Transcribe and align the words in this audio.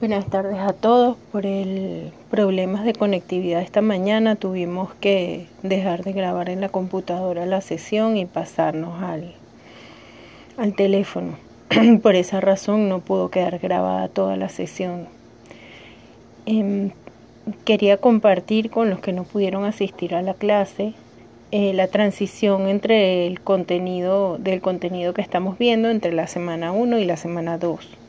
Buenas 0.00 0.26
tardes 0.26 0.58
a 0.58 0.72
todos. 0.72 1.16
Por 1.30 1.46
el 1.46 2.10
problemas 2.28 2.84
de 2.84 2.94
conectividad 2.94 3.62
esta 3.62 3.80
mañana 3.80 4.34
tuvimos 4.34 4.92
que 4.94 5.46
dejar 5.62 6.02
de 6.02 6.12
grabar 6.12 6.48
en 6.48 6.60
la 6.60 6.68
computadora 6.68 7.46
la 7.46 7.60
sesión 7.60 8.16
y 8.16 8.26
pasarnos 8.26 9.00
al, 9.00 9.34
al 10.56 10.74
teléfono. 10.74 11.36
Por 12.02 12.16
esa 12.16 12.40
razón 12.40 12.88
no 12.88 12.98
pudo 12.98 13.30
quedar 13.30 13.60
grabada 13.60 14.08
toda 14.08 14.36
la 14.36 14.48
sesión. 14.48 15.06
Em, 16.44 16.90
quería 17.64 17.96
compartir 17.96 18.70
con 18.70 18.90
los 18.90 18.98
que 18.98 19.12
no 19.12 19.22
pudieron 19.22 19.64
asistir 19.64 20.16
a 20.16 20.22
la 20.22 20.34
clase 20.34 20.94
eh, 21.52 21.72
la 21.72 21.86
transición 21.86 22.66
entre 22.66 23.28
el 23.28 23.40
contenido 23.40 24.38
del 24.38 24.60
contenido 24.60 25.14
que 25.14 25.22
estamos 25.22 25.56
viendo 25.56 25.88
entre 25.88 26.12
la 26.12 26.26
semana 26.26 26.72
1 26.72 26.98
y 26.98 27.04
la 27.04 27.16
semana 27.16 27.58
2 27.58 28.03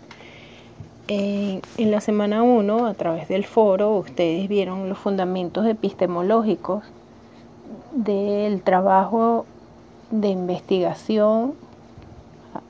en, 1.08 1.62
la 1.78 2.02
semana 2.02 2.44
1, 2.44 2.86
a 2.86 2.94
través 2.94 3.28
del 3.28 3.46
foro, 3.46 3.96
ustedes 3.98 4.48
vieron 4.48 4.90
los 4.90 4.98
fundamentos 4.98 5.66
epistemológicos 5.66 6.84
del 7.92 8.62
trabajo 8.62 9.46
de 10.12 10.30
investigación 10.30 11.54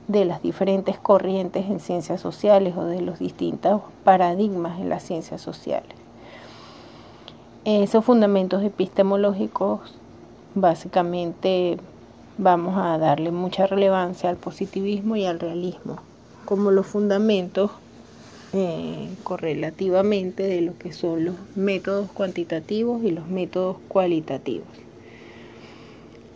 de 0.08 0.24
las 0.24 0.42
diferentes 0.42 0.98
corrientes 0.98 1.66
en 1.66 1.80
ciencias 1.80 2.20
sociales 2.20 2.76
o 2.76 2.84
de 2.84 3.00
los 3.00 3.18
distintos 3.18 3.82
paradigmas 4.04 4.80
en 4.80 4.88
las 4.88 5.02
ciencias 5.02 5.40
sociales. 5.40 5.94
Esos 7.64 8.04
fundamentos 8.04 8.62
epistemológicos 8.62 9.80
básicamente 10.54 11.78
vamos 12.38 12.76
a 12.76 12.98
darle 12.98 13.32
mucha 13.32 13.66
relevancia 13.66 14.30
al 14.30 14.36
positivismo 14.36 15.16
y 15.16 15.24
al 15.24 15.40
realismo 15.40 15.98
como 16.46 16.70
los 16.70 16.86
fundamentos 16.86 17.70
eh, 18.58 19.10
correlativamente 19.22 20.42
de 20.42 20.62
lo 20.62 20.78
que 20.78 20.90
son 20.90 21.26
los 21.26 21.34
métodos 21.56 22.10
cuantitativos 22.10 23.04
y 23.04 23.10
los 23.10 23.28
métodos 23.28 23.76
cualitativos. 23.86 24.66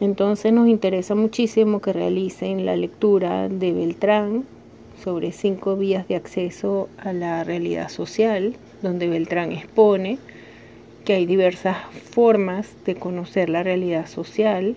Entonces 0.00 0.52
nos 0.52 0.68
interesa 0.68 1.14
muchísimo 1.14 1.80
que 1.80 1.94
realicen 1.94 2.66
la 2.66 2.76
lectura 2.76 3.48
de 3.48 3.72
Beltrán 3.72 4.44
sobre 5.02 5.32
cinco 5.32 5.76
vías 5.76 6.06
de 6.08 6.16
acceso 6.16 6.90
a 6.98 7.14
la 7.14 7.42
realidad 7.42 7.88
social, 7.88 8.54
donde 8.82 9.08
Beltrán 9.08 9.52
expone 9.52 10.18
que 11.06 11.14
hay 11.14 11.24
diversas 11.24 11.78
formas 12.10 12.68
de 12.84 12.96
conocer 12.96 13.48
la 13.48 13.62
realidad 13.62 14.06
social 14.06 14.76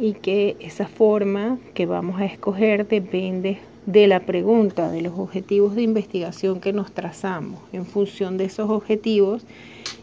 y 0.00 0.14
que 0.14 0.56
esa 0.58 0.88
forma 0.88 1.58
que 1.72 1.86
vamos 1.86 2.20
a 2.20 2.24
escoger 2.24 2.88
depende 2.88 3.58
de 3.86 4.06
la 4.06 4.20
pregunta, 4.20 4.90
de 4.90 5.02
los 5.02 5.18
objetivos 5.18 5.74
de 5.74 5.82
investigación 5.82 6.60
que 6.60 6.72
nos 6.72 6.92
trazamos. 6.92 7.60
En 7.72 7.86
función 7.86 8.36
de 8.36 8.44
esos 8.44 8.70
objetivos 8.70 9.42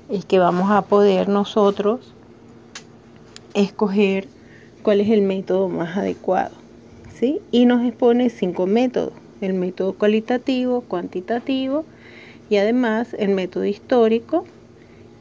es 0.09 0.25
que 0.25 0.39
vamos 0.39 0.71
a 0.71 0.83
poder 0.83 1.29
nosotros 1.29 2.13
escoger 3.53 4.27
cuál 4.83 5.01
es 5.01 5.09
el 5.09 5.21
método 5.21 5.69
más 5.69 5.97
adecuado. 5.97 6.55
¿sí? 7.13 7.39
Y 7.51 7.65
nos 7.65 7.85
expone 7.85 8.29
cinco 8.29 8.67
métodos, 8.67 9.13
el 9.41 9.53
método 9.53 9.93
cualitativo, 9.93 10.81
cuantitativo 10.81 11.85
y 12.49 12.57
además 12.57 13.15
el 13.17 13.29
método 13.29 13.65
histórico, 13.65 14.45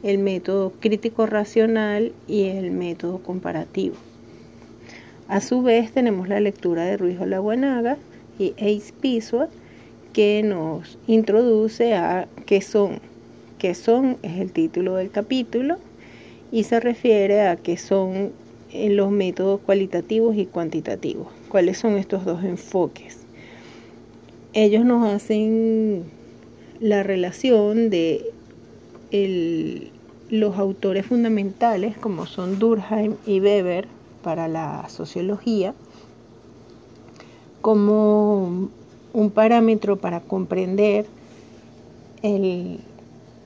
el 0.03 0.19
método 0.19 0.71
crítico 0.79 1.25
racional 1.25 2.13
y 2.27 2.45
el 2.45 2.71
método 2.71 3.19
comparativo. 3.19 3.95
A 5.27 5.41
su 5.41 5.61
vez 5.61 5.91
tenemos 5.91 6.29
la 6.29 6.39
lectura 6.39 6.85
de 6.85 6.95
Ruiz 6.95 7.19
Olaguanaga, 7.19 7.97
y 8.39 8.53
Ace 8.59 8.93
que 10.13 10.41
nos 10.43 10.97
introduce 11.07 11.93
a 11.93 12.27
qué 12.45 12.61
son. 12.61 12.99
¿Qué 13.59 13.73
son? 13.75 14.17
Es 14.23 14.39
el 14.39 14.51
título 14.51 14.95
del 14.95 15.11
capítulo 15.11 15.77
y 16.51 16.63
se 16.63 16.79
refiere 16.79 17.41
a 17.41 17.55
qué 17.55 17.77
son 17.77 18.31
eh, 18.71 18.89
los 18.89 19.11
métodos 19.11 19.59
cualitativos 19.61 20.35
y 20.35 20.45
cuantitativos. 20.45 21.27
¿Cuáles 21.49 21.77
son 21.77 21.97
estos 21.97 22.25
dos 22.25 22.43
enfoques? 22.43 23.19
Ellos 24.53 24.85
nos 24.85 25.07
hacen 25.07 26.03
la 26.79 27.03
relación 27.03 27.89
de 27.89 28.31
los 30.29 30.57
autores 30.57 31.05
fundamentales 31.05 31.97
como 31.97 32.25
son 32.25 32.59
Durkheim 32.59 33.15
y 33.25 33.39
Weber 33.39 33.87
para 34.21 34.47
la 34.47 34.89
sociología 34.89 35.73
como 37.61 38.69
un 39.13 39.29
parámetro 39.31 39.97
para 39.97 40.19
comprender 40.19 41.05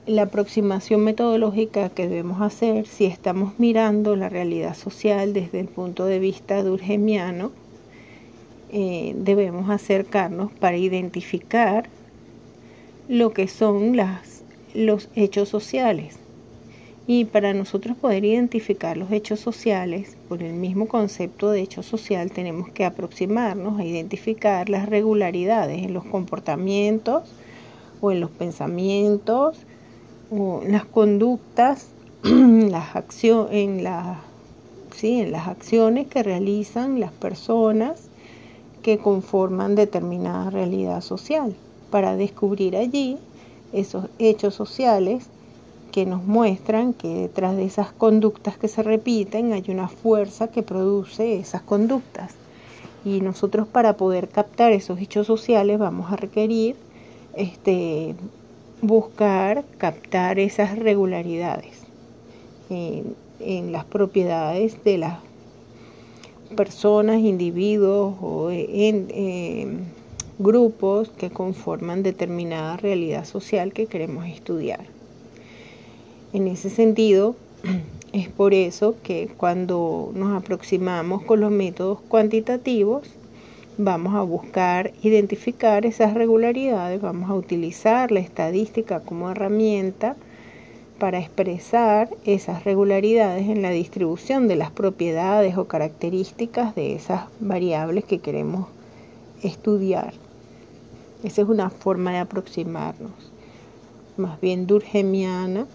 la 0.06 0.22
aproximación 0.22 1.02
metodológica 1.02 1.88
que 1.90 2.08
debemos 2.08 2.40
hacer 2.40 2.86
si 2.86 3.04
estamos 3.04 3.58
mirando 3.58 4.16
la 4.16 4.28
realidad 4.28 4.74
social 4.74 5.32
desde 5.32 5.60
el 5.60 5.68
punto 5.68 6.06
de 6.06 6.18
vista 6.18 6.62
durgemiano. 6.62 7.52
Eh, 8.70 9.14
debemos 9.16 9.68
acercarnos 9.70 10.50
para 10.52 10.78
identificar 10.78 11.88
lo 13.08 13.32
que 13.32 13.46
son 13.46 13.96
los 14.74 15.08
hechos 15.14 15.48
sociales 15.50 16.21
y 17.14 17.26
para 17.26 17.52
nosotros 17.52 17.94
poder 17.94 18.24
identificar 18.24 18.96
los 18.96 19.12
hechos 19.12 19.38
sociales, 19.38 20.16
por 20.30 20.42
el 20.42 20.54
mismo 20.54 20.88
concepto 20.88 21.50
de 21.50 21.60
hecho 21.60 21.82
social, 21.82 22.30
tenemos 22.30 22.70
que 22.70 22.86
aproximarnos 22.86 23.78
a 23.78 23.84
identificar 23.84 24.70
las 24.70 24.88
regularidades 24.88 25.82
en 25.82 25.92
los 25.92 26.06
comportamientos 26.06 27.24
o 28.00 28.12
en 28.12 28.20
los 28.20 28.30
pensamientos 28.30 29.58
o 30.30 30.62
en 30.62 30.72
las 30.72 30.86
conductas, 30.86 31.88
las 32.22 32.96
en, 33.50 33.84
la, 33.84 34.22
sí, 34.96 35.20
en 35.20 35.32
las 35.32 35.48
acciones 35.48 36.06
que 36.06 36.22
realizan 36.22 36.98
las 36.98 37.12
personas 37.12 38.08
que 38.80 38.96
conforman 38.96 39.74
determinada 39.74 40.48
realidad 40.48 41.02
social, 41.02 41.54
para 41.90 42.16
descubrir 42.16 42.74
allí 42.74 43.18
esos 43.74 44.06
hechos 44.18 44.54
sociales 44.54 45.28
que 45.92 46.06
nos 46.06 46.24
muestran 46.24 46.94
que 46.94 47.08
detrás 47.08 47.54
de 47.54 47.64
esas 47.64 47.92
conductas 47.92 48.58
que 48.58 48.66
se 48.66 48.82
repiten 48.82 49.52
hay 49.52 49.64
una 49.68 49.88
fuerza 49.88 50.48
que 50.48 50.62
produce 50.62 51.38
esas 51.38 51.62
conductas. 51.62 52.34
Y 53.04 53.20
nosotros 53.20 53.68
para 53.68 53.96
poder 53.96 54.28
captar 54.28 54.72
esos 54.72 54.98
hechos 54.98 55.26
sociales 55.26 55.78
vamos 55.78 56.10
a 56.10 56.16
requerir 56.16 56.76
este, 57.34 58.14
buscar 58.80 59.64
captar 59.78 60.38
esas 60.38 60.78
regularidades 60.78 61.82
en, 62.70 63.72
las 63.72 63.84
propiedades 63.84 64.82
de 64.84 64.98
las 64.98 65.18
personas, 66.56 67.18
individuos 67.20 68.14
o 68.20 68.50
en, 68.50 69.08
en 69.10 69.86
grupos 70.38 71.10
que 71.10 71.30
conforman 71.30 72.02
determinada 72.02 72.76
realidad 72.76 73.24
social 73.24 73.72
que 73.72 73.86
queremos 73.86 74.26
estudiar. 74.26 74.91
En 76.32 76.48
ese 76.48 76.70
sentido, 76.70 77.36
es 78.14 78.28
por 78.28 78.54
eso 78.54 78.94
que 79.02 79.28
cuando 79.36 80.12
nos 80.14 80.34
aproximamos 80.34 81.22
con 81.22 81.40
los 81.40 81.50
métodos 81.50 82.00
cuantitativos, 82.08 83.02
vamos 83.76 84.14
a 84.14 84.22
buscar 84.22 84.92
identificar 85.02 85.84
esas 85.84 86.14
regularidades, 86.14 87.02
vamos 87.02 87.28
a 87.28 87.34
utilizar 87.34 88.12
la 88.12 88.20
estadística 88.20 89.00
como 89.00 89.30
herramienta 89.30 90.16
para 90.98 91.18
expresar 91.18 92.08
esas 92.24 92.64
regularidades 92.64 93.48
en 93.48 93.60
la 93.60 93.70
distribución 93.70 94.48
de 94.48 94.56
las 94.56 94.70
propiedades 94.70 95.58
o 95.58 95.66
características 95.66 96.74
de 96.74 96.94
esas 96.94 97.24
variables 97.40 98.04
que 98.04 98.20
queremos 98.20 98.68
estudiar. 99.42 100.14
Esa 101.24 101.42
es 101.42 101.48
una 101.48 101.68
forma 101.68 102.12
de 102.12 102.18
aproximarnos, 102.18 103.12
más 104.16 104.40
bien 104.40 104.66
durgemiana, 104.66 105.66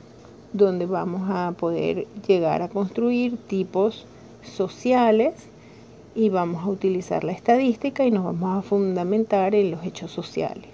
donde 0.53 0.85
vamos 0.85 1.29
a 1.29 1.53
poder 1.57 2.07
llegar 2.27 2.61
a 2.61 2.69
construir 2.69 3.37
tipos 3.37 4.05
sociales 4.43 5.33
y 6.15 6.29
vamos 6.29 6.63
a 6.63 6.69
utilizar 6.69 7.23
la 7.23 7.31
estadística 7.31 8.05
y 8.05 8.11
nos 8.11 8.23
vamos 8.23 8.57
a 8.57 8.67
fundamentar 8.67 9.53
en 9.53 9.71
los 9.71 9.83
hechos 9.85 10.11
sociales. 10.11 10.69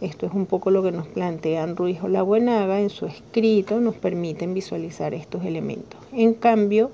Esto 0.00 0.26
es 0.26 0.32
un 0.32 0.44
poco 0.44 0.70
lo 0.70 0.82
que 0.82 0.92
nos 0.92 1.06
plantean 1.06 1.76
Ruiz 1.76 2.02
o 2.02 2.08
La 2.08 2.22
Buenaga 2.22 2.80
en 2.80 2.90
su 2.90 3.06
escrito, 3.06 3.80
nos 3.80 3.94
permiten 3.94 4.52
visualizar 4.52 5.14
estos 5.14 5.44
elementos. 5.44 5.98
En 6.12 6.34
cambio, 6.34 6.90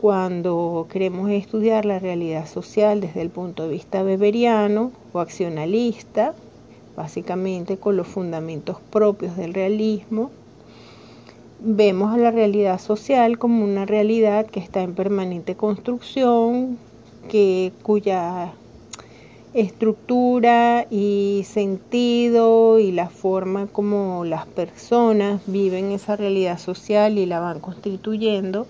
cuando 0.00 0.86
queremos 0.90 1.30
estudiar 1.30 1.84
la 1.84 1.98
realidad 1.98 2.46
social 2.46 3.00
desde 3.00 3.20
el 3.20 3.30
punto 3.30 3.64
de 3.64 3.70
vista 3.70 4.02
beberiano 4.02 4.92
o 5.12 5.20
accionalista, 5.20 6.34
básicamente 6.96 7.76
con 7.76 7.96
los 7.96 8.08
fundamentos 8.08 8.78
propios 8.90 9.36
del 9.36 9.54
realismo, 9.54 10.30
vemos 11.60 12.14
a 12.14 12.18
la 12.18 12.30
realidad 12.30 12.80
social 12.80 13.38
como 13.38 13.64
una 13.64 13.86
realidad 13.86 14.46
que 14.46 14.60
está 14.60 14.82
en 14.82 14.94
permanente 14.94 15.56
construcción, 15.56 16.78
que, 17.28 17.72
cuya 17.82 18.52
estructura 19.54 20.86
y 20.90 21.44
sentido 21.48 22.78
y 22.78 22.92
la 22.92 23.08
forma 23.08 23.66
como 23.66 24.24
las 24.24 24.46
personas 24.46 25.40
viven 25.46 25.90
esa 25.90 26.16
realidad 26.16 26.58
social 26.58 27.18
y 27.18 27.26
la 27.26 27.40
van 27.40 27.60
constituyendo 27.60 28.66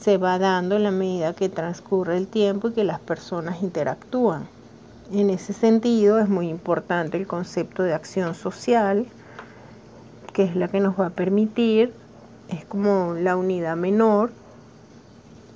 se 0.00 0.16
va 0.16 0.38
dando 0.38 0.76
en 0.76 0.84
la 0.84 0.90
medida 0.90 1.34
que 1.34 1.48
transcurre 1.48 2.16
el 2.16 2.28
tiempo 2.28 2.68
y 2.68 2.72
que 2.72 2.84
las 2.84 3.00
personas 3.00 3.62
interactúan. 3.62 4.46
En 5.12 5.30
ese 5.30 5.52
sentido 5.52 6.18
es 6.18 6.28
muy 6.28 6.48
importante 6.48 7.16
el 7.16 7.26
concepto 7.26 7.82
de 7.82 7.94
acción 7.94 8.34
social, 8.34 9.06
que 10.38 10.44
es 10.44 10.54
la 10.54 10.68
que 10.68 10.78
nos 10.78 10.94
va 10.94 11.06
a 11.06 11.10
permitir, 11.10 11.92
es 12.48 12.64
como 12.64 13.14
la 13.14 13.36
unidad 13.36 13.74
menor 13.74 14.30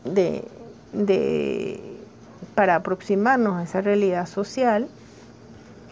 de, 0.02 0.44
de 0.92 1.80
para 2.56 2.74
aproximarnos 2.74 3.58
a 3.58 3.62
esa 3.62 3.80
realidad 3.80 4.26
social 4.26 4.88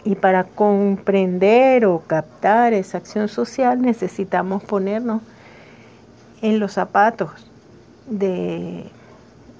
y 0.03 0.15
para 0.15 0.43
comprender 0.43 1.85
o 1.85 2.01
captar 2.05 2.73
esa 2.73 2.97
acción 2.97 3.29
social 3.29 3.81
necesitamos 3.81 4.61
ponernos 4.61 5.21
en 6.41 6.59
los 6.59 6.73
zapatos 6.73 7.29
de, 8.07 8.83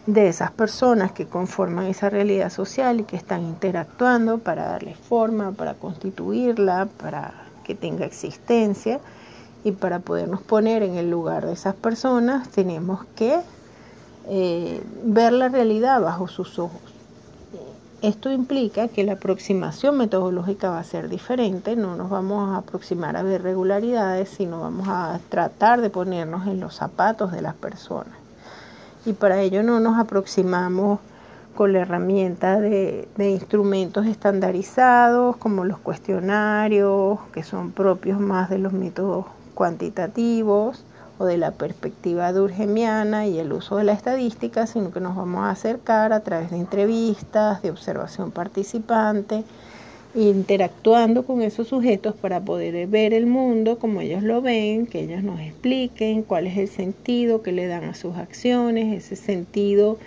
de 0.07 0.27
esas 0.27 0.51
personas 0.51 1.13
que 1.13 1.25
conforman 1.25 1.85
esa 1.85 2.09
realidad 2.09 2.49
social 2.49 2.99
y 2.99 3.03
que 3.05 3.15
están 3.15 3.43
interactuando 3.43 4.39
para 4.39 4.65
darle 4.65 4.93
forma, 4.93 5.53
para 5.53 5.75
constituirla, 5.75 6.89
para 6.97 7.31
que 7.63 7.75
tenga 7.75 8.03
existencia 8.03 8.99
y 9.63 9.71
para 9.71 9.99
podernos 9.99 10.41
poner 10.41 10.83
en 10.83 10.95
el 10.95 11.09
lugar 11.09 11.45
de 11.45 11.53
esas 11.53 11.75
personas 11.75 12.49
tenemos 12.49 13.05
que 13.15 13.39
eh, 14.27 14.81
ver 15.03 15.33
la 15.33 15.49
realidad 15.49 16.01
bajo 16.01 16.27
sus 16.27 16.57
ojos. 16.59 16.81
Esto 18.01 18.31
implica 18.31 18.87
que 18.87 19.03
la 19.03 19.13
aproximación 19.13 19.95
metodológica 19.95 20.71
va 20.71 20.79
a 20.79 20.83
ser 20.83 21.07
diferente, 21.07 21.75
no 21.75 21.95
nos 21.95 22.09
vamos 22.09 22.49
a 22.49 22.57
aproximar 22.57 23.15
a 23.15 23.21
ver 23.21 23.43
regularidades, 23.43 24.29
sino 24.29 24.59
vamos 24.59 24.87
a 24.87 25.19
tratar 25.29 25.81
de 25.81 25.91
ponernos 25.91 26.47
en 26.47 26.59
los 26.59 26.73
zapatos 26.73 27.31
de 27.31 27.43
las 27.43 27.53
personas. 27.53 28.15
Y 29.05 29.13
para 29.13 29.41
ello 29.41 29.61
no 29.61 29.79
nos 29.79 29.99
aproximamos 29.99 30.99
con 31.55 31.73
la 31.73 31.81
herramienta 31.81 32.59
de, 32.59 33.07
de 33.17 33.29
instrumentos 33.29 34.07
estandarizados 34.07 35.37
como 35.37 35.63
los 35.65 35.77
cuestionarios, 35.77 37.19
que 37.31 37.43
son 37.43 37.71
propios 37.71 38.19
más 38.19 38.49
de 38.49 38.57
los 38.57 38.73
métodos 38.73 39.25
cuantitativos, 39.51 40.83
de 41.25 41.37
la 41.37 41.51
perspectiva 41.51 42.31
durgemiana 42.31 43.27
y 43.27 43.39
el 43.39 43.53
uso 43.53 43.77
de 43.77 43.83
la 43.83 43.93
estadística, 43.93 44.67
sino 44.67 44.91
que 44.91 44.99
nos 44.99 45.15
vamos 45.15 45.43
a 45.43 45.51
acercar 45.51 46.13
a 46.13 46.21
través 46.21 46.51
de 46.51 46.57
entrevistas, 46.57 47.61
de 47.61 47.71
observación 47.71 48.31
participante, 48.31 49.43
interactuando 50.13 51.23
con 51.25 51.41
esos 51.41 51.67
sujetos 51.67 52.15
para 52.15 52.41
poder 52.41 52.87
ver 52.87 53.13
el 53.13 53.27
mundo 53.27 53.79
como 53.79 54.01
ellos 54.01 54.23
lo 54.23 54.41
ven, 54.41 54.85
que 54.87 55.01
ellos 55.01 55.23
nos 55.23 55.39
expliquen 55.39 56.23
cuál 56.23 56.47
es 56.47 56.57
el 56.57 56.67
sentido 56.67 57.41
que 57.41 57.51
le 57.51 57.67
dan 57.67 57.85
a 57.85 57.93
sus 57.93 58.17
acciones, 58.17 58.93
ese 58.93 59.15
sentido 59.15 59.97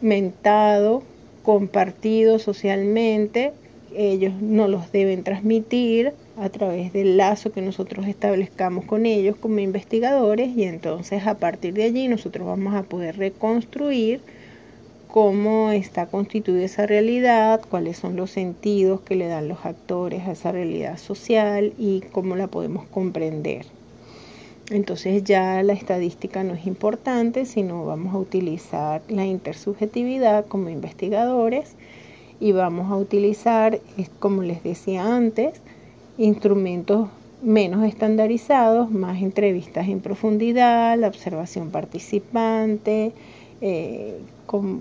mentado, 0.00 1.02
compartido 1.42 2.38
socialmente, 2.38 3.52
ellos 3.96 4.34
no 4.40 4.68
los 4.68 4.92
deben 4.92 5.24
transmitir 5.24 6.12
a 6.36 6.48
través 6.48 6.92
del 6.92 7.16
lazo 7.16 7.52
que 7.52 7.62
nosotros 7.62 8.06
establezcamos 8.06 8.84
con 8.84 9.06
ellos 9.06 9.36
como 9.36 9.58
investigadores 9.58 10.56
y 10.56 10.64
entonces 10.64 11.26
a 11.26 11.34
partir 11.34 11.74
de 11.74 11.84
allí 11.84 12.08
nosotros 12.08 12.46
vamos 12.46 12.74
a 12.74 12.82
poder 12.82 13.16
reconstruir 13.16 14.20
cómo 15.08 15.70
está 15.70 16.06
constituida 16.06 16.64
esa 16.64 16.86
realidad, 16.86 17.60
cuáles 17.68 17.98
son 17.98 18.16
los 18.16 18.30
sentidos 18.30 19.02
que 19.02 19.14
le 19.14 19.26
dan 19.26 19.46
los 19.46 19.66
actores 19.66 20.26
a 20.26 20.32
esa 20.32 20.52
realidad 20.52 20.96
social 20.96 21.74
y 21.78 22.00
cómo 22.12 22.34
la 22.34 22.46
podemos 22.46 22.86
comprender. 22.86 23.66
Entonces 24.70 25.22
ya 25.22 25.62
la 25.62 25.74
estadística 25.74 26.44
no 26.44 26.54
es 26.54 26.66
importante, 26.66 27.44
sino 27.44 27.84
vamos 27.84 28.14
a 28.14 28.18
utilizar 28.18 29.02
la 29.08 29.26
intersubjetividad 29.26 30.46
como 30.46 30.70
investigadores 30.70 31.74
y 32.42 32.50
vamos 32.50 32.90
a 32.90 32.96
utilizar, 32.96 33.78
como 34.18 34.42
les 34.42 34.64
decía 34.64 35.14
antes, 35.14 35.60
instrumentos 36.18 37.08
menos 37.40 37.84
estandarizados, 37.84 38.90
más 38.90 39.22
entrevistas 39.22 39.86
en 39.86 40.00
profundidad, 40.00 40.98
la 40.98 41.06
observación 41.06 41.70
participante, 41.70 43.12
eh, 43.60 44.18
con, 44.46 44.80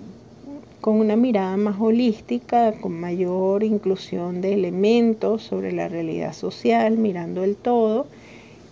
con, 0.81 0.95
una 0.95 1.15
mirada 1.15 1.55
más 1.55 1.79
holística, 1.79 2.71
con 2.81 2.99
mayor 2.99 3.63
inclusión 3.63 4.41
de 4.41 4.55
elementos 4.55 5.43
sobre 5.43 5.71
la 5.71 5.87
realidad 5.87 6.33
social, 6.33 6.97
mirando 6.97 7.43
el 7.43 7.55
todo. 7.55 8.07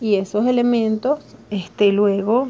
Y 0.01 0.15
esos 0.15 0.47
elementos, 0.47 1.19
este, 1.51 1.91
luego 1.91 2.47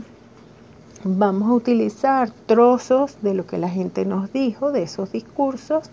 vamos 1.03 1.49
a 1.49 1.53
utilizar 1.53 2.31
trozos 2.45 3.17
de 3.21 3.33
lo 3.33 3.45
que 3.45 3.57
la 3.57 3.69
gente 3.69 4.05
nos 4.05 4.31
dijo, 4.31 4.71
de 4.71 4.83
esos 4.83 5.11
discursos, 5.11 5.91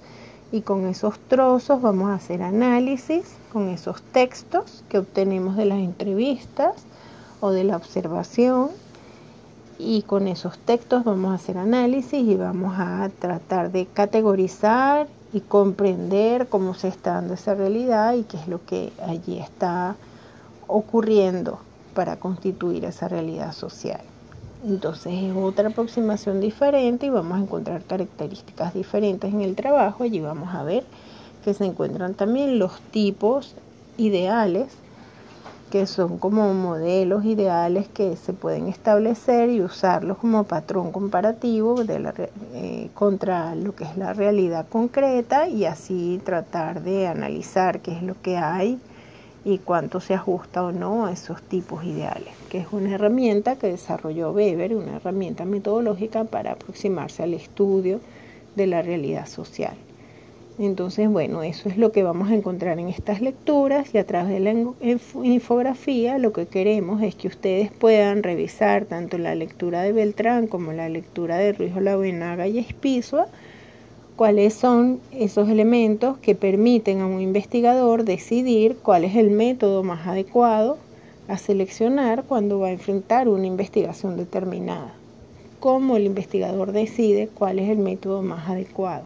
y 0.53 0.61
con 0.61 0.87
esos 0.87 1.19
trozos 1.19 1.83
vamos 1.83 2.11
a 2.11 2.15
hacer 2.15 2.43
análisis 2.43 3.35
con 3.53 3.69
esos 3.69 4.03
textos 4.03 4.85
que 4.89 4.99
obtenemos 4.99 5.57
de 5.57 5.67
las 5.67 5.79
entrevistas 5.79 6.75
o 7.41 7.51
de 7.51 7.65
la 7.65 7.77
observación 7.77 8.71
y 9.79 10.03
con 10.03 10.29
esos 10.29 10.59
textos 10.59 11.05
vamos 11.05 11.33
a 11.33 11.35
hacer 11.35 11.59
análisis 11.59 12.27
y 12.27 12.37
vamos 12.37 12.75
a 12.79 13.11
tratar 13.19 13.73
de 13.73 13.87
categorizar 13.87 15.09
y 15.33 15.41
comprender 15.41 16.49
cómo 16.49 16.75
se 16.75 16.89
está 16.89 17.15
dando 17.15 17.35
esa 17.35 17.55
realidad 17.55 18.15
y 18.15 18.23
qué 18.23 18.37
es 18.39 18.49
lo 18.49 18.65
que 18.65 18.93
allí 19.07 19.39
está 19.39 19.97
ocurriendo 20.67 21.59
para 21.95 22.17
constituir 22.17 22.85
esa 22.85 23.09
realidad 23.09 23.53
social. 23.53 24.01
Entonces 24.65 25.13
es 25.13 25.35
otra 25.37 25.69
aproximación 25.69 26.41
diferente 26.41 27.07
y 27.07 27.11
vamos 27.11 27.39
a 27.39 27.43
encontrar 27.43 27.83
características 27.85 28.75
diferentes 28.75 29.33
en 29.33 29.43
el 29.43 29.55
trabajo. 29.55 30.05
Allí 30.05 30.21
vamos 30.21 30.55
a 30.55 30.63
ver 30.63 30.85
que 31.45 31.55
se 31.55 31.65
encuentran 31.65 32.15
también 32.15 32.59
los 32.59 32.81
tipos 32.91 33.55
ideales, 33.99 34.69
que 35.71 35.87
son 35.87 36.19
como 36.19 36.53
modelos 36.55 37.25
ideales 37.25 37.89
que 37.89 38.17
se 38.17 38.33
pueden 38.33 38.69
establecer 38.69 39.51
y 39.51 39.61
usarlos 39.61 40.19
como 40.19 40.45
patrón 40.45 40.93
comparativo 40.93 41.85
de 41.85 41.99
la, 41.99 42.15
eh, 42.55 42.89
contra 42.95 43.55
lo 43.55 43.75
que 43.75 43.85
es 43.85 43.97
la 43.97 44.13
realidad 44.13 44.67
concreta 44.69 45.49
y 45.49 45.65
así 45.65 46.21
tratar 46.25 46.83
de 46.83 47.07
analizar 47.09 47.81
qué 47.81 47.93
es 47.93 48.03
lo 48.03 48.21
que 48.23 48.37
hay 48.37 48.81
y 49.47 49.59
cuánto 49.59 50.01
se 50.01 50.13
ajusta 50.13 50.65
o 50.65 50.73
no 50.73 51.07
a 51.07 51.13
esos 51.13 51.41
tipos 51.41 51.85
ideales, 51.85 52.35
que 52.51 52.59
es 52.59 52.67
una 52.73 52.97
herramienta 52.97 53.55
que 53.55 53.69
desarrolló 53.69 54.33
Weber, 54.33 54.75
una 54.75 54.97
herramienta 54.97 55.45
metodológica 55.45 56.25
para 56.25 56.53
aproximarse 56.53 57.23
al 57.23 57.33
estudio 57.33 58.01
de 58.57 58.67
la 58.67 58.83
realidad 58.83 59.29
social. 59.29 59.77
Entonces, 60.59 61.09
bueno, 61.09 61.45
eso 61.45 61.69
es 61.69 61.77
lo 61.79 61.93
que 61.93 62.03
vamos 62.03 62.31
a 62.31 62.35
encontrar 62.35 62.81
en 62.81 62.89
estas 62.89 63.21
lecturas 63.21 63.95
y 63.95 63.99
a 63.99 64.07
través 64.07 64.33
de 64.33 64.41
la 64.41 64.53
infografía 65.23 66.19
lo 66.19 66.33
que 66.33 66.47
queremos 66.47 67.01
es 67.03 67.15
que 67.15 67.29
ustedes 67.29 67.71
puedan 67.71 68.25
revisar 68.25 68.87
tanto 68.87 69.17
la 69.17 69.37
lectura 69.37 69.83
de 69.83 69.93
Beltrán 69.93 70.49
como 70.49 70.73
la 70.73 70.89
lectura 70.89 71.37
de 71.37 71.53
Ruiz 71.53 71.77
Olavenaga 71.77 72.49
y 72.49 72.59
Espizua 72.59 73.29
cuáles 74.17 74.55
son 74.55 74.99
esos 75.13 75.49
elementos 75.51 76.17
que 76.19 76.35
permiten 76.35 77.03
a 77.03 77.07
un 77.07 77.21
investigador 77.21 78.05
decidir 78.05 78.79
cuál 78.83 79.05
es 79.05 79.15
el 79.15 79.31
método 79.31 79.83
más 79.83 80.07
adecuado 80.07 80.79
a 81.29 81.37
seleccionar 81.37 82.25
cuando 82.25 82.59
va 82.59 82.69
a 82.69 82.73
enfrentar 82.73 83.29
una 83.29 83.47
investigación 83.47 84.17
determinada. 84.17 84.95
Cómo 85.61 85.97
el 85.97 86.07
investigador 86.07 86.73
decide 86.73 87.29
cuál 87.29 87.59
es 87.59 87.69
el 87.69 87.79
método 87.79 88.23
más 88.23 88.49
adecuado. 88.49 89.05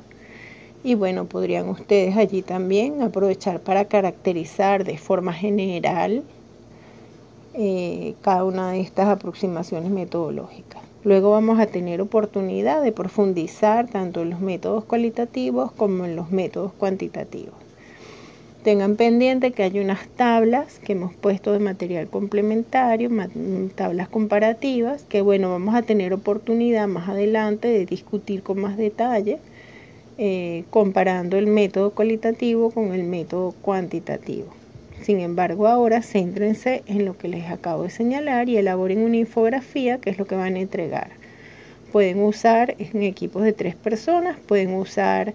Y 0.85 0.95
bueno, 0.95 1.25
podrían 1.27 1.69
ustedes 1.69 2.17
allí 2.17 2.43
también 2.43 3.03
aprovechar 3.03 3.61
para 3.61 3.87
caracterizar 3.87 4.85
de 4.85 4.97
forma 4.97 5.33
general 5.33 6.23
eh, 7.55 8.15
cada 8.23 8.45
una 8.45 8.73
de 8.73 8.81
estas 8.81 9.09
aproximaciones 9.09 9.91
metodológicas. 9.91 10.90
Luego 11.03 11.31
vamos 11.31 11.59
a 11.59 11.67
tener 11.67 12.03
oportunidad 12.03 12.83
de 12.83 12.93
profundizar 12.93 13.89
tanto 13.89 14.21
en 14.21 14.29
los 14.29 14.41
métodos 14.41 14.85
cualitativos 14.85 15.73
como 15.73 16.05
en 16.05 16.15
los 16.15 16.31
métodos 16.31 16.73
cuantitativos. 16.73 17.55
Tengan 18.63 18.97
pendiente 18.97 19.53
que 19.53 19.63
hay 19.63 19.79
unas 19.81 20.07
tablas 20.09 20.79
que 20.81 20.93
hemos 20.93 21.15
puesto 21.15 21.55
de 21.55 21.59
material 21.59 22.09
complementario, 22.09 23.09
tablas 23.75 24.11
comparativas, 24.11 25.05
que 25.05 25.23
bueno, 25.23 25.51
vamos 25.51 25.75
a 25.75 25.81
tener 25.81 26.13
oportunidad 26.13 26.87
más 26.87 27.09
adelante 27.09 27.69
de 27.69 27.87
discutir 27.87 28.43
con 28.43 28.61
más 28.61 28.77
detalle, 28.77 29.39
eh, 30.19 30.65
comparando 30.69 31.39
el 31.39 31.47
método 31.47 31.93
cualitativo 31.93 32.71
con 32.71 32.93
el 32.93 33.05
método 33.05 33.55
cuantitativo. 33.63 34.60
Sin 35.03 35.21
embargo, 35.21 35.67
ahora 35.67 36.03
céntrense 36.03 36.83
en 36.87 37.05
lo 37.05 37.17
que 37.17 37.29
les 37.29 37.51
acabo 37.51 37.85
de 37.85 37.91
señalar 37.91 38.49
y 38.49 38.59
elaboren 38.59 39.01
una 39.01 39.17
infografía, 39.17 39.99
que 39.99 40.11
es 40.11 40.19
lo 40.19 40.27
que 40.27 40.37
van 40.37 40.57
a 40.57 40.61
entregar. 40.61 41.11
Pueden 41.91 42.23
usar 42.23 42.77
en 42.79 43.03
equipos 43.03 43.43
de 43.43 43.53
tres 43.53 43.75
personas, 43.75 44.39
pueden 44.39 44.75
usar 44.75 45.35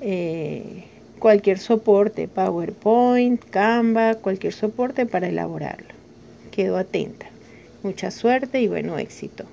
eh, 0.00 0.84
cualquier 1.18 1.58
soporte, 1.58 2.26
PowerPoint, 2.26 3.42
Canva, 3.50 4.16
cualquier 4.16 4.52
soporte 4.52 5.06
para 5.06 5.28
elaborarlo. 5.28 5.88
Quedo 6.50 6.76
atenta. 6.76 7.26
Mucha 7.82 8.10
suerte 8.10 8.60
y 8.60 8.68
bueno 8.68 8.98
éxito. 8.98 9.44